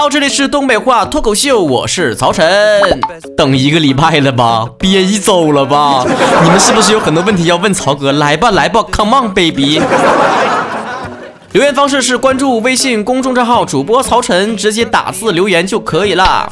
[0.00, 2.42] 好，这里是东北话脱口秀，我是曹晨。
[3.36, 6.06] 等一个礼拜了吧，憋一周了吧？
[6.42, 8.10] 你们是不是有很多问题要问曹哥？
[8.12, 9.78] 来吧，来吧，Come on baby。
[11.52, 16.48] 留言方式是关注微信公众账号主播曹晨，直接打字留言就可以了。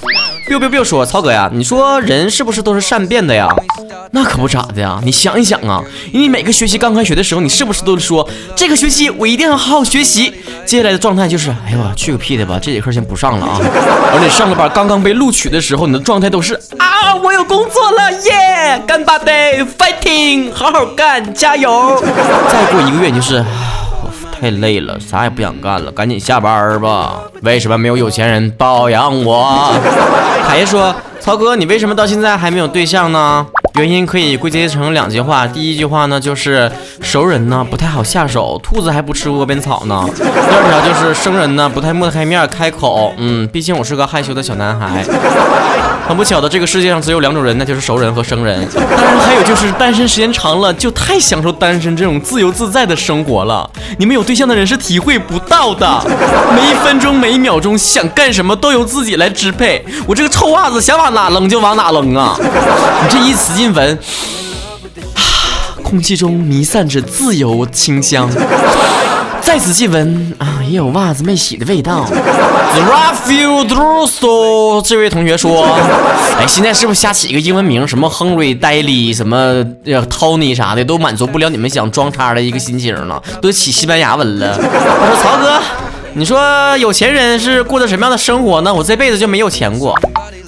[0.48, 3.48] biu biu biu 说曹哥呀，你说人是不是都是善变的呀？
[4.10, 5.80] 那可不咋的呀，你想一想啊，
[6.12, 10.34] 你每个学期刚开学的时候，你是不是都说这个学期我一定要好好学习？
[10.66, 13.60] 接下来的状态就是，哎呦我去个屁的吧，这节课先不上了啊！
[14.12, 19.30] 而且上了班刚刚被录取的时候，你的状态都是啊，我有工作了耶，干巴的
[19.78, 22.02] ，fighting，好好干，加油！
[22.50, 23.44] 再过一个月你就是。
[24.40, 27.20] 太累了，啥也不想干了，赶紧下班吧。
[27.42, 29.72] 为什么没有有钱人包养我？
[30.46, 33.46] 海爷说：“曹哥，你为什么到现在还没有对象呢？
[33.74, 35.46] 原因可以归结成两句话。
[35.46, 36.70] 第一句话呢，就是
[37.00, 40.04] 熟人呢不太好下手，兔子还不吃窝边草呢。
[40.16, 43.12] 第二条就是生人呢不太抹开面开口。
[43.18, 45.04] 嗯，毕竟我是个害羞的小男孩。”
[46.08, 48.66] 很不巧的，这个世界上只有两种人，那就是熟人和生人。
[48.74, 53.68] 当然，还有就是单身时间长了，就太享受单身这种自由自在的生活了。
[53.98, 56.02] 你们有对象的人是体会不到的，
[56.56, 59.84] 每一分钟每一秒钟想干什么都由自己来支配。
[60.06, 62.34] 我这个臭袜子想往哪扔就往哪扔啊！
[62.40, 63.98] 你这一使劲闻，
[65.14, 65.20] 啊
[65.84, 68.30] 空气中弥散着自由清香。
[69.48, 72.04] 再仔细闻啊，也有袜子没洗的味道。
[72.12, 75.64] The Rafael d r u s o 这位同学说
[76.38, 79.64] ：“哎，现在是不是瞎起一个英文名，什么 Henry、Daily、什么
[80.10, 83.22] Tony 啥的，都满足不了你们想装叉的一个心情了？
[83.40, 85.58] 都起西班牙文了。”他说：“曹哥，
[86.12, 88.74] 你说有钱人是过的什么样的生活呢？
[88.74, 89.98] 我这辈子就没有钱过。”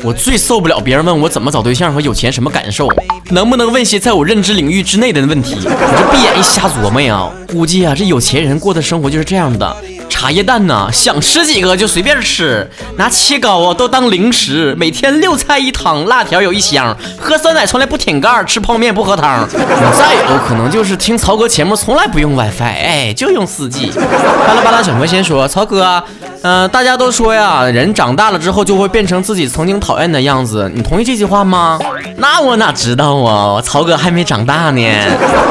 [0.02, 2.88] 我最受不了别人问我怎么找对象和有钱什么感受，
[3.30, 5.56] 能不能问些在我认知领域之内的问题？
[5.56, 9.76] 我这闭眼一瞎琢磨呀，估计啊，这有钱人过的生活就是这样的。
[10.10, 19.48] 茶叶蛋呢，想吃几个就随便吃，拿切糕啊都当零食，每天六菜一汤，辣条有一箱，喝酸奶从来不舔盖，吃泡面不喝汤。
[19.48, 23.94] 再有可能就是听曹哥节目从来不用 WiFi，哎，就用 4G。
[23.94, 26.02] 巴拉巴拉小魔仙说，曹哥。
[26.42, 31.78] 嗯，大家都说呀，人长大了之后就会变成自己曾经讨厌的样子，你同意这句话吗？
[32.16, 34.82] 那我哪知道啊，曹哥还没长大呢。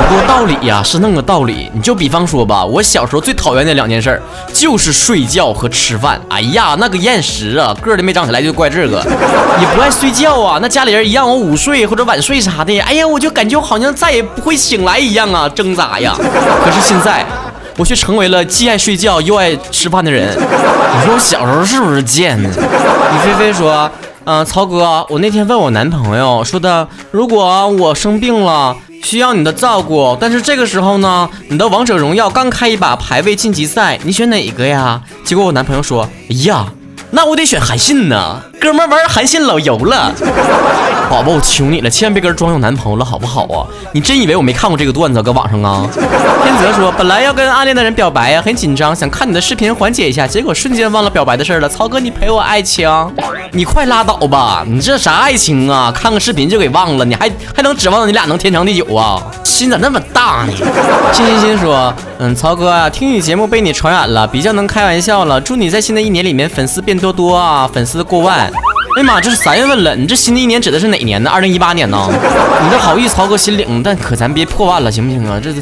[0.08, 4.20] 不过道理呀是那个道理，你就比方说吧，我小时候最讨厌的两件事儿
[4.54, 6.20] 就是睡觉和吃饭。
[6.30, 8.98] 哎呀，那个厌食啊，个儿都没长起来就怪这个，
[9.62, 10.60] 也不爱睡觉啊。
[10.62, 16.16] 那家里人一让我午睡或者晚睡啥的，哎呀，我就感觉好像再也不会醒来一样啊，挣扎呀。
[16.18, 17.26] 可是现在。
[17.78, 20.36] 我却成为了既爱睡觉又爱吃饭的人。
[20.36, 22.50] 你说我小时候是不是贱呢？
[22.54, 23.90] 李菲菲说
[24.32, 36.72] ：“嗯，曹哥，我那天问我男朋友说的，如果我生病了需要你的照顾，但是这个时候呢，你的王者荣耀刚开一把排位晋级赛，你选哪个呀？”结果我男朋友说：“哎呀。”
[37.10, 40.14] 那我得选韩信呢，哥们玩韩信老油了。
[41.10, 43.66] 宝宝，我求你了，千万别跟人装有男朋友了，好不好啊？
[43.94, 45.88] 你真以为我没看过这个段子搁网上啊？
[46.44, 51.68] 天泽说，本来要跟暗恋的人表白呀，很紧张，想看你的视频缓解一下，结果瞬间忘了表白的事了。
[51.68, 52.88] 曹哥，你陪我爱情？
[53.54, 55.92] 你快拉倒吧，你这啥爱情啊？
[55.92, 59.20] 看个视频就给忘了，你还还能指望你俩能天长地久啊？
[59.44, 60.54] 心咋那么大呢？
[61.12, 65.42] 心心心说，嗯，曹哥啊，听你节目被你传染了，比较能开玩笑了。
[65.42, 68.49] 祝你在新的一年里面粉丝变多多啊，粉丝过万。
[68.96, 71.30] 哎呀妈，这是三月份了，你这新的一年指的是哪年呢？
[71.30, 72.10] 二零一八年呢？
[72.64, 75.40] 你这好意曹哥心领，但可咱别破万了，行不行啊？
[75.42, 75.54] 这。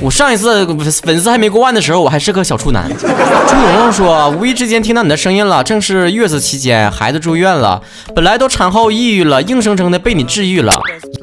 [0.00, 0.66] 我上一次
[1.04, 2.90] 粉丝还没过万的时候，我还是个小处男。
[2.98, 7.80] 朱蓉蓉说：“无意之间听到你的声音了，正是月子期间，孩子住院了，
[8.12, 10.74] 本来都产后抑郁了，硬生生的被你治愈了。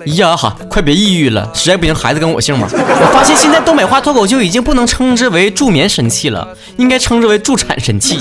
[0.05, 2.67] 呀哈，快别抑郁了，实在不行孩子跟我姓吧。
[2.71, 6.47] 我发现现在东北话脱口秀已经不能称之为助眠神器了，
[6.77, 8.19] 应该称之为助产神器。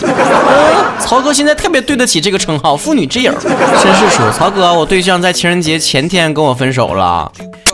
[0.99, 3.33] 曹哥现在特别对得起这个称号，妇女之友。
[3.33, 7.31] 绅士说：曹哥，我对象在情人节前天跟我分手了。”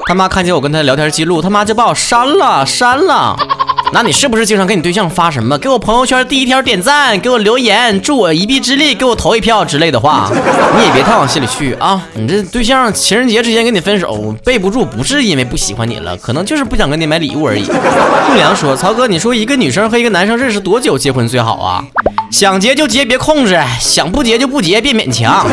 [0.08, 3.36] 他妈看见我跟他聊天记录，他妈就把我删了，删了。
[3.92, 5.56] 那你是不是经常跟你对象发什么？
[5.58, 10.28] 给我朋友圈第一条点赞，给我留言，助我一臂之力，给我投一票之类的话？
[10.76, 12.02] 你也别太往心里去啊！
[12.14, 17.62] 你这对象情人节之前跟你分手，备不住不是因为不喜欢你了，可能就是不想跟你买礼物而已。
[17.64, 21.84] 不良说，曹哥，你说一个女生和一个男生认识多久结婚最好啊？
[22.30, 25.46] 想结就结，别控制；想不结就不结，别勉强。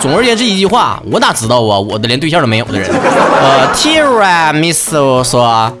[0.00, 1.78] 总而言之一句话，我哪知道啊？
[1.78, 2.90] 我的连对象都没有的人。
[2.90, 4.90] 呃，Tira Miss
[5.24, 5.72] 说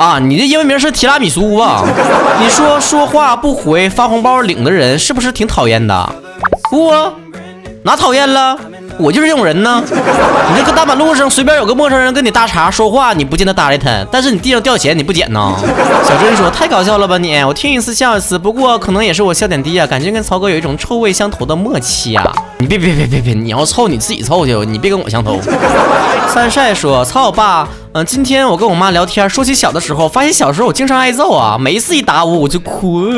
[0.00, 1.84] 啊，你的英文名是提拉米苏吧？
[2.40, 6.10] 你说说话不回发红包领的人是不是挺讨厌的？
[6.70, 6.90] 不，
[7.82, 8.56] 哪讨厌了？
[8.96, 9.82] 我就是这种人呢。
[9.84, 15.54] 你这搁大马路上随便有个陌生人跟你搭茬说话，你不见得搭理他，但是你地上掉钱你不捡呢？
[16.02, 17.36] 小珍说：“太搞笑了吧你！
[17.44, 22.32] 我听一次笑一次，不过可能也是我笑点低啊，感觉跟曹哥有一种臭味相投的默契啊。
[22.60, 25.40] 你别别别别别，你要凑你自己凑去，你别跟我相投。
[26.28, 33.10] ”三帅说：“操我爸。”嗯，今天我跟我妈聊天，说起小的时候，发现小时候我经常挨揍啊，每一次一打我我就哭。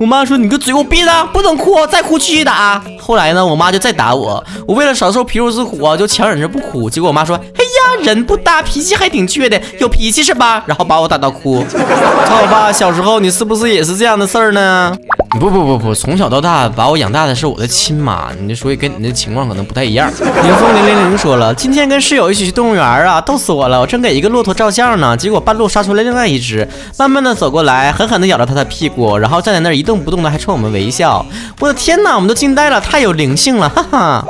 [0.00, 6.90] 我妈说：“你个嘴给我闭着，不准哭，再哭继续打。”后来呢，我妈就再打我，我为了少受皮肉之苦啊，就强忍着不哭。
[6.90, 11.64] 结果我妈说：“哎呀，人不大，脾气还挺倔的，有脾气是吧？”然后把我打到哭。
[11.70, 14.92] 操我爸，小时候你是不是也是这样的事儿呢？
[15.38, 20.10] 不不不不，从小到大把我养大的是我的亲妈，你所以跟你的情况可能不太一样。
[20.18, 23.80] 零风零零零说了，今天跟室友一起去动物园啊，逗死我了！
[23.80, 26.66] 我正给一个骆驼照相呢，结果半路杀出来另外一只，
[26.98, 31.24] 慢慢的走过来，狠狠的咬着他的屁股，然后站在那儿一动不动的，还冲我们微笑。
[31.60, 34.24] 我的天哪，我们都惊呆了，太有灵性了，哈哈。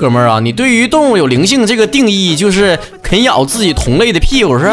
[0.00, 4.64] 哥们儿啊，你对于动物有灵性这个定义就是啃咬自己同类的屁股是？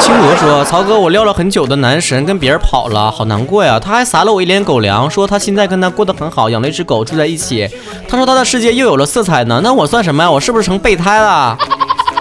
[0.00, 3.78] 青罗说，曹哥，我撩了很久的男神跟别人跑了，好难过呀。
[3.78, 7.68] 他还撒了我一脸狗粮，说他现在跟他过得很好，养了一只狗住在一起。
[8.08, 9.60] 他说他的世界又有了色彩呢。
[9.62, 10.28] 那我算什么呀？
[10.28, 11.56] 我是不是成备胎了？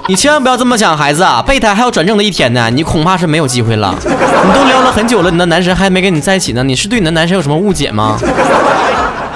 [0.08, 3.96] 你千万不要这么想，孩子啊，备胎还有转正的一天呢，你恐怕是没有机会了。
[4.04, 8.20] 你都撩了很久了，你的男神还没跟你在一起呢，你是对你的男神有什么误解吗？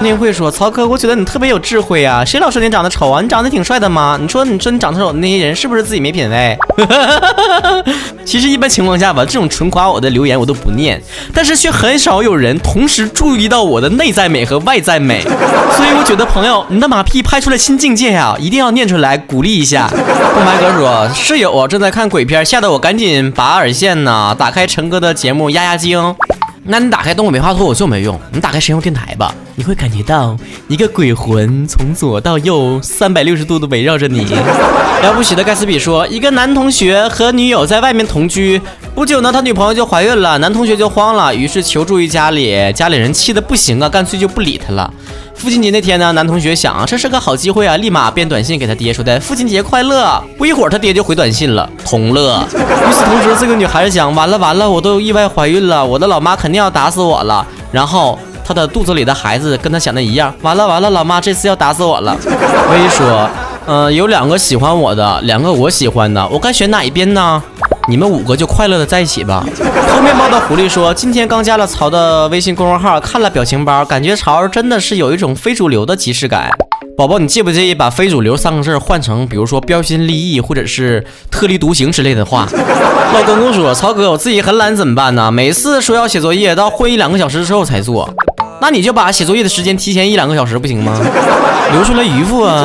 [0.01, 2.24] 宁慧说：“曹哥，我觉得你特别有智慧啊！
[2.24, 3.21] 谁老说你长得丑啊？
[3.21, 4.18] 你长得挺帅的吗？
[4.21, 6.57] 你说，你说你长得丑的那些人是不是自己没品位？
[8.25, 11.01] 其实一般情况下吧，这种纯夸我的留言我都不念，
[11.33, 19.88] 但是却很少有人同时注意到我的内在美和外在美，所以我觉得朋友，你的马屁拍出了新境界呀，一定要念出来鼓励一下。”
[20.36, 26.15] 空白哥说：“室友正在看鬼片，吓得我赶紧拔耳线呢，打开陈哥的节目压压惊。”
[26.67, 30.35] 那你打开东北话脱口秀没用，你打开神游电台吧，你会感觉到
[30.67, 34.25] 一个鬼魂从左到右三百六十度的围绕着你。
[35.03, 38.59] 了不起的盖茨比说，一个男同学和女友在外面同居，
[38.95, 44.91] 不久呢，他女朋友就怀孕了，男同学就慌了，于是求助于家里，家里人气的不行啊，干脆就不理他了。
[45.36, 50.22] 父亲节那天呢，男同学想啊，这是个好机会啊，立马编短信给他爹说的父亲节快乐。
[50.38, 52.42] 不一会儿，他爹就回短信了，同乐。
[52.54, 57.46] 与此同时，这个女孩子想，完了完了，我都意外怀孕了，我的老妈肯定要打死我了。
[57.72, 62.16] 然后她的肚子里的孩子跟她想的一样，完了完了，老妈这次要打死我了。
[62.72, 63.30] 薇说，
[63.68, 67.44] 嗯，有两个喜欢我的，两个我喜欢的，我该选哪一边呢？
[67.88, 69.46] 你们五个就快乐的在一起吧。
[69.90, 76.50] 偷面包的狐狸说：“今天刚加了曹的微信公众号，看了表情包，感觉曹真的是有一种非主流的即视感。”
[76.98, 82.48] 宝宝，你介不介意把“非主流”三个字换成，比如说标新立异，或者是特立独行之类的话？
[83.14, 85.30] 老公公说：“曹哥，我自己很懒，怎么办呢？
[85.32, 88.10] 每次说要写作业，到会一两个小时之后才做。”
[88.62, 91.00] 那你就把写作业的时间提前一两个小时不行吗？
[91.72, 92.63] 留出来余富啊！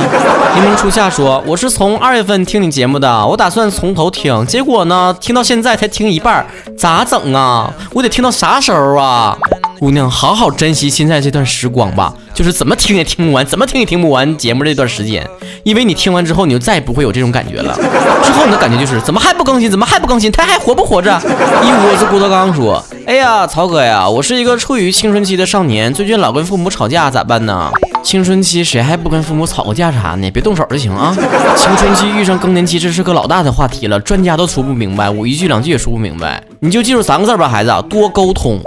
[0.55, 6.47] 柠檬初夏说：“我是从二月份听你节目的，我打算从头听，结果呢，听到现在才听一半，
[6.77, 7.73] 咋整啊？
[7.93, 9.37] 我得听到啥时候啊？”
[9.81, 15.27] 姑娘，好好珍惜现在这段时光吧，就是怎么听也听不完，怎么听也听不完节目这段时间，
[15.63, 17.75] 因为你听完之后，你就再也不会有这种感觉了。
[18.23, 19.71] 之后你的感觉就是，怎么还不更新？
[19.71, 20.31] 怎么还不更新？
[20.31, 21.19] 他还活不活着？
[21.65, 27.71] 一窝子郭德纲说：“哎呀，曹哥呀，我是一个处于青春期的少年，最近老跟父母吵架，咋办呢？
[28.03, 30.31] 青春期谁还不跟父母吵个架啥呢？
[30.31, 31.17] 别动手就行啊。
[31.57, 36.43] 青春期遇上更年期，这是个老大的话题了，专家都说不明白，我一句两句也说不明白。
[36.61, 38.61] 你就记住三个字吧，孩子，多沟通。”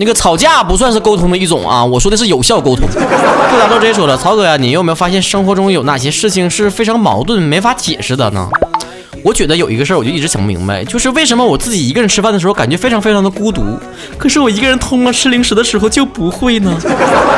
[0.00, 2.88] 那个吵架不算是沟通的一种啊，我说的是有效沟通。
[2.88, 8.48] 不打到直接说了，曹哥呀，你有没有发现生活中有哪些事情是非常矛盾、没法解释的呢？
[9.22, 13.78] 我觉得有一个事儿，我就一直想不明白，就是为什么我自己一个人吃饭的时候感觉非常非常的孤独，
[14.16, 16.74] 可是我一个人偷摸吃零食的时候就不会呢？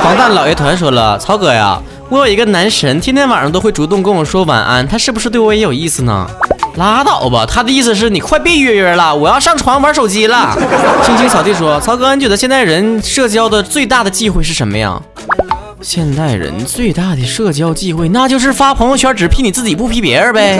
[0.00, 6.28] 黄蛋老爷团说了，曹哥呀，我有一个男神，天天晚上都会主动跟我说晚安，他是不是对我也有意思呢？
[6.76, 10.56] 拉倒吧，他的意思是你快别约约了，我要上床玩手机了。
[11.04, 15.00] 青青草地说：“曹哥，你觉得现在人社交的最大的忌讳是什么呀？”
[15.82, 20.56] 现代人最大的社交忌讳，那就是发朋友圈只批你自己不批别人呗。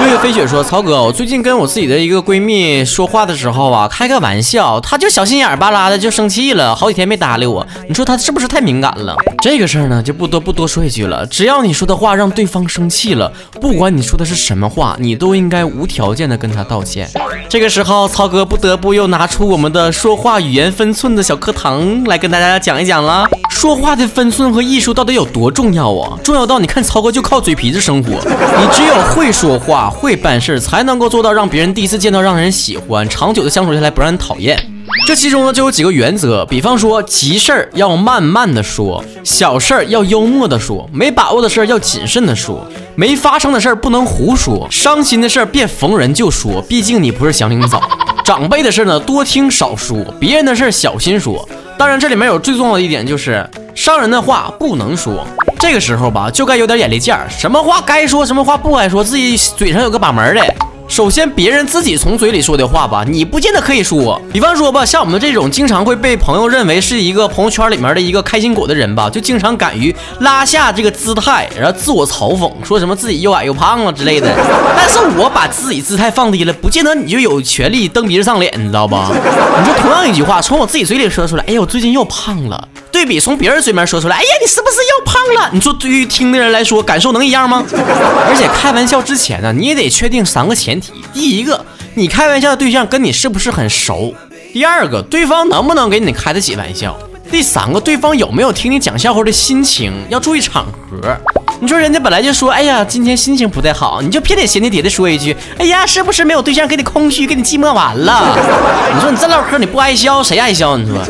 [0.00, 7.66] 月 月飞雪说：“曹哥，我最近跟我自己的一个闺蜜说话的时候啊，开个玩笑，她就小心眼巴拉的就生气了，好几天没搭理我。
[7.86, 9.14] 你说她是不是太敏感了？
[9.42, 11.26] 这个事儿呢，就不多不多说一句了。
[11.26, 13.30] 只要你说的话让对方生气了，
[13.60, 17.06] 不管你说的是什么话，你都应该无条件的跟她道歉。
[17.50, 23.28] 这个时候，曹哥不得不又拿出我们的说话语言分寸的小课堂来跟大家讲一讲了。
[23.54, 24.52] 说话的分寸。
[24.52, 26.18] 和艺术到底有多重要啊？
[26.22, 28.10] 重要到你看曹哥就靠嘴皮子生活。
[28.10, 34.58] 你只有会说话、会办事，才能够做到让别人第一次见到让人喜欢，长久的相处下来不让人讨厌。
[35.06, 47.82] 这其中呢就有几个原则，比方说急事儿要慢慢的说，小事儿要幽默的说，没把握的事儿要谨慎的说，没发生的事儿不能胡说，伤心的事儿别逢人就说，毕竟你不是祥林嫂。
[48.24, 51.46] 长辈的事呢多听少说，别人的事儿小心说。
[51.76, 55.26] 当然这里面有最重要的一点就是伤人的话不能说。
[55.58, 60.73] 这个时候吧就该有点眼力见儿，什么话该说，什么话不该说，自己嘴上有个把门的。
[60.86, 64.20] 首先，别人自己从嘴里说的话吧，你不见得可以说。
[64.32, 74.28] 比方说吧，像我们这种经常会被朋友认为是一个朋友圈里面的一个开心果的人吧，就经常敢于拉下这个姿态，然后自我嘲讽，说什么自己又矮又胖了之类的。
[74.76, 79.10] 但是我把自己姿态放低了，不见得你就有权利蹬鼻子上脸，你知道吧？
[79.10, 82.68] 你说同样一句话，从我自己嘴里说出来，哎呀，我最近又胖了。
[82.94, 85.50] 对比从别人嘴里面说出来，哎呀，你是不是又胖了？
[85.52, 87.66] 你说对于听的人来说，感受能一样吗？
[87.72, 94.14] 而且开玩笑之前呢，你也得确定三个前提：第一个，你开玩笑的对象跟你是不是很熟；
[94.52, 96.92] 第二个，对方能不能给你开得起玩笑；
[97.32, 99.92] 第三个，对方有没有听你讲笑话的心情。
[100.08, 101.18] 要注意场合。
[101.64, 108.36] 你说人家本来就说，哎呀，今天心情不太好，你就偏得闲叠叠的说一句，哎呀，是不是没有对象给你空虚，给你寂寞完了？
[108.94, 110.76] 你说你这唠嗑你不爱笑，谁爱笑？
[110.76, 111.02] 你说，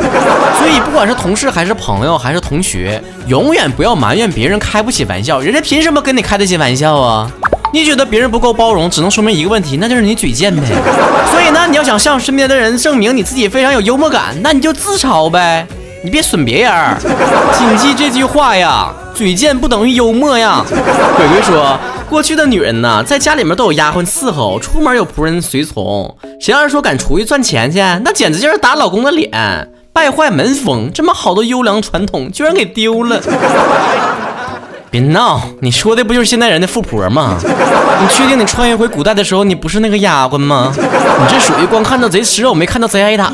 [0.56, 7.28] 所以不管是同事还是朋友还是同学，永远不要埋怨别人开不起玩笑，人家凭什么跟你开得起玩笑啊？
[7.72, 10.62] 你觉得别人不够包容，只能说明一个问题，那就是你嘴贱呗。
[11.32, 15.66] 所以呢，你要想向身边的人证明你自己非常有幽默感，那你就自嘲呗。
[16.04, 16.72] 你别损别人，
[17.58, 20.64] 谨记这句话呀，嘴贱不等于幽默呀。
[21.16, 21.78] 鬼鬼说，
[22.10, 26.14] 过去的女人呢，在家里面都有丫鬟伺候，出门有仆人随从。
[26.40, 29.30] 谁要是说敢出去赚钱去，那简直就是打老公的脸，
[29.92, 30.90] 败坏门风。
[30.92, 33.20] 这么好的优良传统，居然给丢了。
[34.90, 37.36] 别闹，你说的不就是现代人的富婆吗？
[38.00, 40.72] 你确定你穿越回古代的时候，你不是那个丫鬟吗？
[40.76, 43.32] 你这属于光看到贼吃肉，没看到贼挨打呀？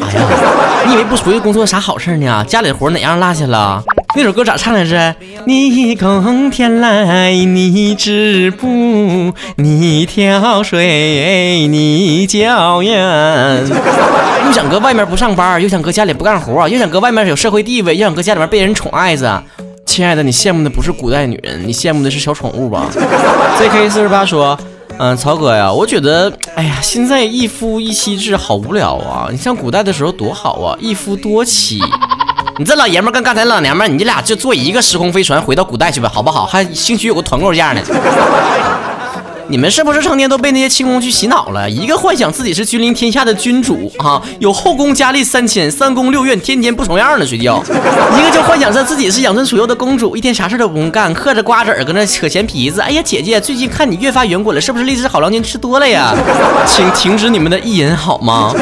[0.87, 2.45] 你以为不出去工作啥好事呢？
[2.47, 3.83] 家里活哪样落下了？
[4.17, 5.15] 那首歌咋唱来着？
[5.47, 13.65] 你耕田来，你织布，你挑水，你浇园。
[14.47, 19.43] 又想搁外面不上班，又想搁家里不干活，又想搁外面有社会地位，又想搁家里面被人宠爱着。
[19.87, 22.91] 亲爱的，你羡慕的不是古代女人，你羡慕的是小宠物吧
[23.59, 24.59] ？ZK 四十八说，
[24.99, 29.29] 嗯，曹哥呀，我觉得，哎呀，现在一夫一妻制好无聊啊！
[29.31, 31.81] 你像古代的时候多好啊，一夫多妻。
[32.61, 36.45] 你这老爷们跟刚才老娘们，你俩就坐一个时空飞船回到古代去吧，好不好？
[36.45, 37.81] 还兴许有个团购价呢。
[39.49, 41.71] 你们是不是成天都被那些轻功去洗脑了？
[41.71, 47.63] 一个幻想自己是君临天下的君主啊，有后宫佳丽三千，三宫六院，天天不重样的睡觉；
[48.19, 52.83] 一个就幻想着自己是养尊处优的公主，一天啥事都不用干，嗑着瓜子儿搁那扯闲皮子。
[52.83, 56.15] 哎呀，姐姐，最近看你越发圆滚了，是不是荔枝好郎君吃多了呀？
[56.67, 58.53] 请停止你们的意淫好吗？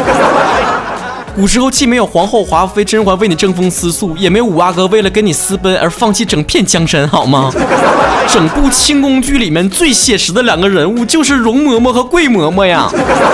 [1.39, 7.49] 古时候既没有皇后华妃甄嬛为你争风吃醋，也没有五阿哥为了跟你私奔而放弃整片江山，好吗？
[8.27, 12.91] 整部清宫剧里面最写实的两个人物就是容嬷嬷和桂嬷嬷呀。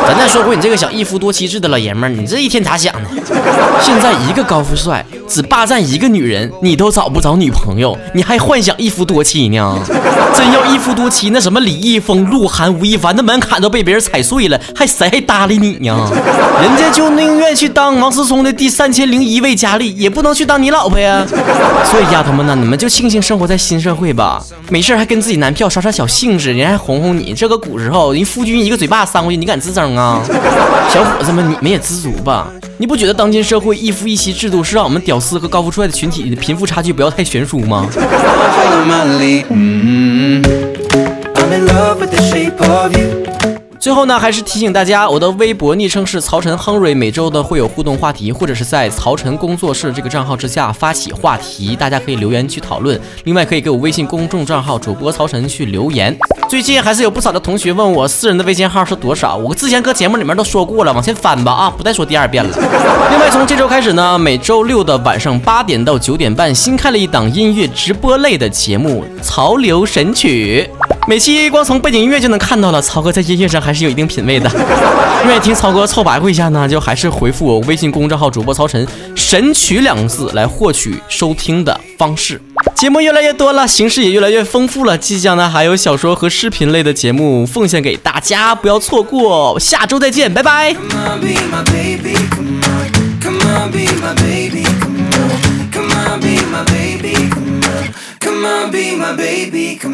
[0.06, 3.08] 咱再说回你这个想一夫多妻制的老爷们儿，你这一天咋想的？
[3.80, 9.78] 现在一个高富帅只霸占一个女人，你都找不着女朋友，你还幻想一夫多妻呢？
[10.37, 16.08] 真要一夫多妻，那什么李易峰、鹿晗、吴亦凡的门槛都被别人踩碎了，还谁还搭理你呢？
[16.62, 17.93] 人家就宁愿去当。
[18.00, 21.24] 王思聪的第三千零一位佳丽也不能去当你老婆呀，
[21.90, 27.32] 所以丫头们呢，你们就庆幸生活在新社会吧，没事还跟自己男票耍耍小性子，人还哄哄你。
[27.34, 30.20] 这个古时候，人夫君一个嘴巴扇过去，你敢吱声啊？
[30.92, 32.46] 小伙子们，你们也知足吧？
[32.78, 37.86] 你不觉得当今社会一夫一妻制度是让我们屌丝和高富帅的群体的贫富差距不要太悬殊吗？
[43.84, 52.98] 最后呢，还是提醒大家，我的微博昵称是曹晨亨瑞，每周的会有互动话题，或者是在曹晨工作室这个账号之下发起话题，大家可以留言去讨论。
[53.24, 56.16] 另外，可以给我微信公众账号主播曹晨去留言。
[56.48, 62.56] 最近还是有不少的同学问我私人的微信号是多少，我之前搁节目里面都说过了，往前翻吧啊，不再说第二遍了。
[63.10, 70.70] 另外，从这周开始呢，每周六的晚上八点到九点半，新开了一档音乐直播类的节目《潮流神曲》。
[71.06, 74.50] 每期光从背景音乐就能看到了，曹哥在音乐上还是有一定品味的。
[75.26, 82.40] 愿意听曹哥凑白话一下呢，就还是回复我微信公众号主播曹晨“神曲”两个字来获取收听的方式。
[82.75, 89.61] 节目越来越多了，形式也越来越丰富了，即将呢还有小说和视频类的节目奉献给大家，不要错过。
[89.61, 90.75] 下周再见，拜拜。
[90.75, 90.84] Come
[98.46, 99.93] on, be my baby, come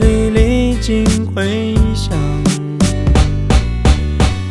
[0.00, 2.16] 里历经回响，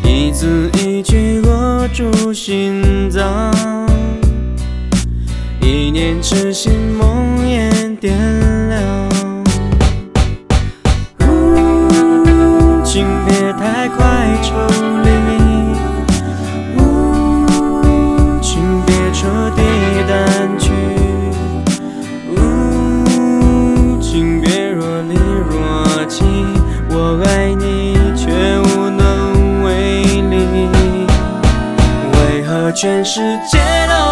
[0.03, 3.53] 一字一句握住心脏，
[5.62, 9.11] 一念痴心梦魇点亮。
[32.73, 34.11] 全世界都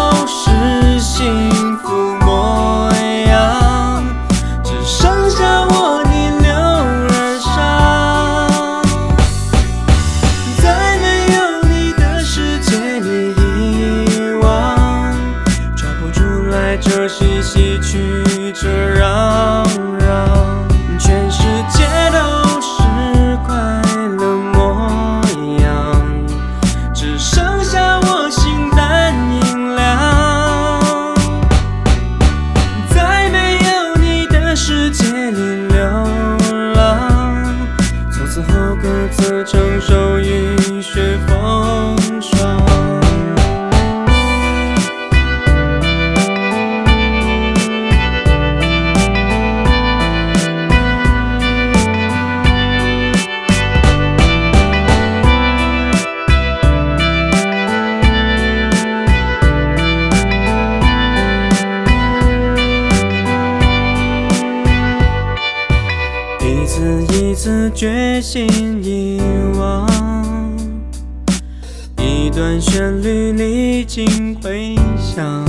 [72.40, 75.44] 段旋律历经回响，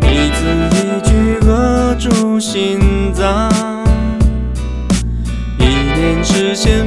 [0.00, 1.10] 一字一句
[1.44, 3.50] 扼住心脏，
[5.58, 6.86] 一念之间